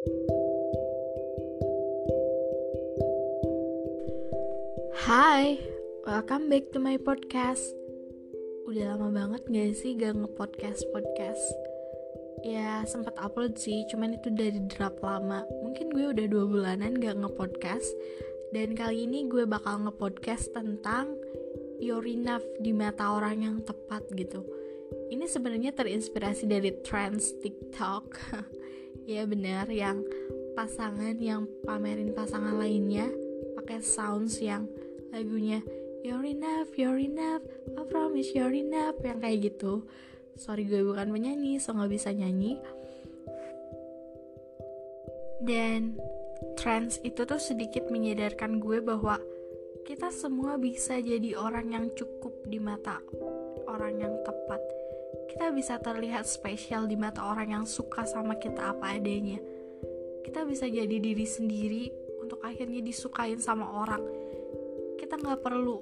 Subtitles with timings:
[0.00, 0.08] Hai,
[6.08, 7.76] welcome back to my podcast.
[8.64, 11.44] Udah lama banget gak sih gak nge-podcast-podcast
[12.48, 15.44] Ya sempat upload sih, cuman itu dari drop lama.
[15.60, 17.92] Mungkin gue udah dua bulanan gak nge-podcast.
[18.56, 21.12] Dan kali ini gue bakal nge-podcast tentang
[21.76, 24.48] You're enough di mata orang yang tepat gitu.
[25.12, 28.16] Ini sebenarnya terinspirasi dari trends TikTok
[29.10, 30.06] Ya bener, yang
[30.54, 33.10] pasangan yang pamerin pasangan lainnya
[33.58, 34.70] pakai sounds yang
[35.10, 35.66] lagunya
[36.06, 37.42] You're enough, you're enough,
[37.74, 39.82] I promise you're enough Yang kayak gitu.
[40.38, 42.62] Sorry gue bukan penyanyi, so gak bisa nyanyi.
[45.42, 45.98] Dan
[46.54, 49.18] trends itu tuh sedikit menyadarkan gue bahwa
[49.82, 53.02] Kita semua bisa jadi orang yang cukup di mata
[53.66, 54.62] orang yang tepat
[55.30, 59.38] Kita bisa terlihat spesial di mata orang yang suka sama kita apa adanya.
[60.26, 61.84] Kita bisa jadi diri sendiri
[62.20, 64.04] untuk akhirnya disukain sama orang.
[65.00, 65.80] Kita nggak perlu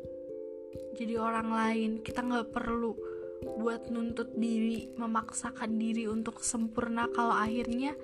[0.94, 1.90] jadi orang lain.
[2.00, 2.92] Kita nggak perlu
[3.38, 7.94] buat nuntut diri memaksakan diri untuk sempurna kalau akhirnya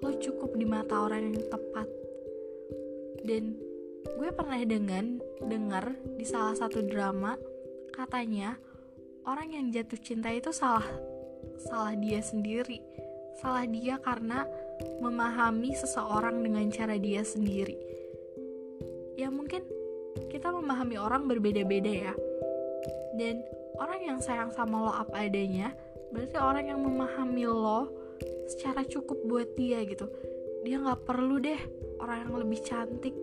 [0.00, 1.88] lo cukup di mata orang yang tepat.
[3.20, 3.56] Dan
[4.00, 7.36] gue pernah dengan dengar di salah satu drama
[7.92, 8.56] katanya
[9.30, 10.82] orang yang jatuh cinta itu salah
[11.62, 12.82] salah dia sendiri.
[13.38, 14.42] Salah dia karena
[14.98, 17.78] memahami seseorang dengan cara dia sendiri.
[19.14, 19.62] Ya mungkin
[20.28, 22.14] kita memahami orang berbeda-beda ya.
[23.14, 23.44] Dan
[23.78, 25.72] orang yang sayang sama lo apa adanya
[26.10, 27.86] berarti orang yang memahami lo
[28.50, 30.10] secara cukup buat dia gitu.
[30.66, 31.60] Dia nggak perlu deh
[32.02, 33.14] orang yang lebih cantik.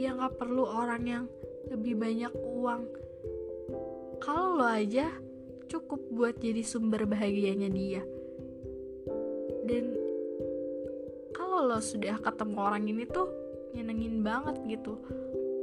[0.00, 1.24] Dia nggak perlu orang yang
[1.68, 2.82] lebih banyak uang.
[4.16, 5.25] Kalau lo aja
[5.66, 8.02] cukup buat jadi sumber bahagianya dia.
[9.66, 9.98] Dan
[11.34, 13.28] kalau lo sudah ketemu orang ini tuh
[13.74, 14.96] nyenengin banget gitu.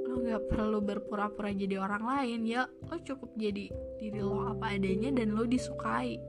[0.05, 2.67] Lo nggak perlu berpura-pura jadi orang lain ya.
[2.91, 6.19] Lo cukup jadi diri lo apa adanya dan lo disukai.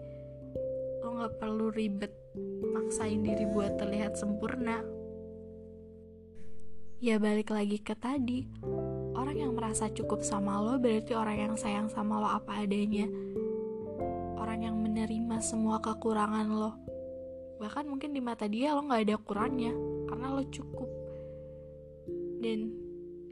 [1.02, 2.14] Lo nggak perlu ribet
[2.72, 4.80] maksain diri buat terlihat sempurna.
[7.04, 8.48] Ya balik lagi ke tadi.
[9.12, 13.04] Orang yang merasa cukup sama lo berarti orang yang sayang sama lo apa adanya
[14.54, 16.78] orang yang menerima semua kekurangan lo.
[17.58, 19.74] Bahkan mungkin di mata dia lo nggak ada kurangnya
[20.06, 20.86] karena lo cukup.
[22.38, 22.70] Dan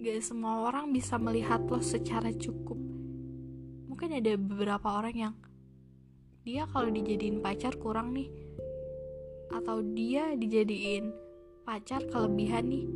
[0.03, 2.75] gak semua orang bisa melihat lo secara cukup.
[3.87, 5.35] Mungkin ada beberapa orang yang
[6.43, 8.27] dia kalau dijadiin pacar kurang nih
[9.55, 11.07] atau dia dijadiin
[11.63, 12.87] pacar kelebihan nih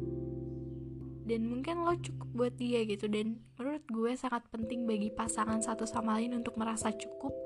[1.31, 3.07] dan mungkin lo cukup buat dia gitu.
[3.07, 7.46] Dan menurut gue sangat penting bagi pasangan satu sama lain untuk merasa cukup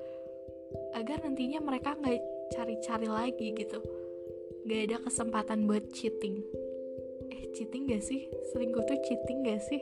[0.94, 2.20] agar nantinya mereka nggak
[2.54, 3.78] cari-cari lagi gitu.
[4.66, 6.44] Gak ada kesempatan buat cheating.
[7.50, 8.30] Cheating gak sih?
[8.52, 9.80] Selingkuh tuh cheating gak sih?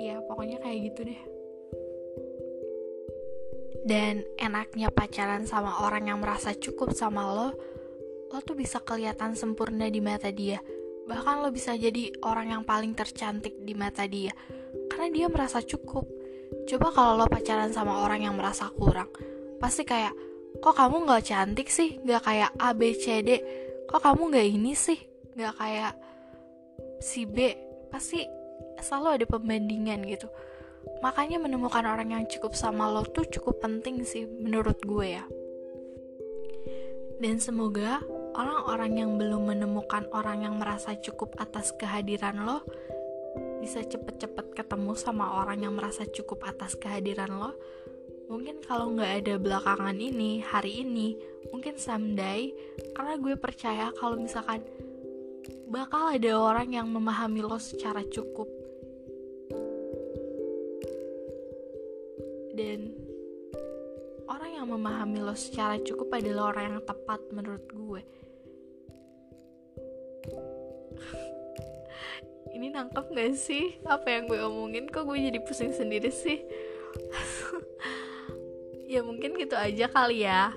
[0.00, 1.20] Ya pokoknya kayak gitu deh.
[3.84, 7.50] Dan enaknya pacaran sama orang yang merasa cukup sama lo
[8.34, 10.58] lo tuh bisa kelihatan sempurna di mata dia.
[11.06, 14.34] Bahkan lo bisa jadi orang yang paling tercantik di mata dia.
[14.90, 16.08] Karena dia merasa cukup
[16.70, 19.10] coba kalau lo pacaran sama orang yang merasa kurang
[19.60, 20.12] pasti kayak
[20.62, 21.98] kok kamu gak cantik sih?
[22.06, 23.30] Gak kayak A B C D.
[23.84, 24.96] Kok kamu nggak ini sih?
[25.36, 25.92] Nggak kayak
[27.02, 27.52] si B.
[27.90, 28.24] Pasti
[28.80, 30.30] selalu ada pembandingan gitu.
[31.02, 35.24] Makanya menemukan orang yang cukup sama lo tuh cukup penting sih menurut gue ya.
[37.20, 38.02] Dan semoga
[38.34, 42.66] orang-orang yang belum menemukan orang yang merasa cukup atas kehadiran lo
[43.64, 47.56] bisa cepet-cepet ketemu sama orang yang merasa cukup atas kehadiran lo?
[48.28, 51.16] Mungkin kalau nggak ada belakangan ini hari ini
[51.48, 52.52] mungkin someday
[52.92, 54.60] karena gue percaya kalau misalkan
[55.72, 58.52] bakal ada orang yang memahami lo secara cukup.
[62.52, 62.92] Dan
[64.28, 68.02] orang yang memahami lo secara cukup adalah orang yang tepat menurut gue
[72.54, 73.74] ini nangkep gak sih?
[73.82, 74.86] Apa yang gue omongin?
[74.86, 76.40] Kok gue jadi pusing sendiri sih?
[78.84, 80.54] Ya mungkin gitu aja kali ya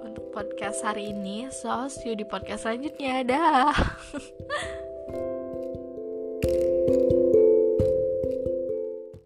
[0.00, 1.50] untuk podcast hari ini.
[1.52, 3.26] So see you di podcast selanjutnya.
[3.26, 3.74] Dah